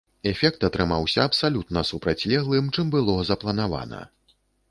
[0.29, 4.01] Эфект атрымаўся абсалютна супрацьлеглым, чым было запланавана.